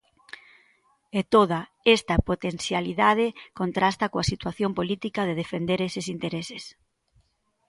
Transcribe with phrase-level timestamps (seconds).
[1.19, 1.59] E toda
[1.95, 3.27] esta potencialidade
[3.59, 6.63] contrasta coa situación política de defender eses intereses.